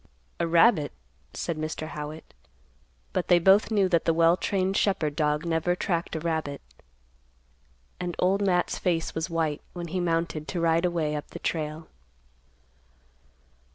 "A 0.39 0.47
rabbit," 0.47 0.93
said 1.35 1.59
Mr. 1.59 1.89
Howitt. 1.89 2.33
But 3.13 3.27
they 3.27 3.37
both 3.37 3.69
knew 3.69 3.87
that 3.89 4.05
the 4.05 4.15
well 4.15 4.35
trained 4.35 4.75
shepherd 4.75 5.15
dog 5.15 5.45
never 5.45 5.75
tracked 5.75 6.15
a 6.15 6.19
rabbit, 6.19 6.59
and 7.99 8.15
Old 8.17 8.41
Matt's 8.41 8.79
face 8.79 9.13
was 9.13 9.29
white 9.29 9.61
when 9.73 9.89
he 9.89 9.99
mounted 9.99 10.47
to 10.47 10.59
ride 10.59 10.85
away 10.85 11.15
up 11.15 11.27
the 11.27 11.37
trail. 11.37 11.85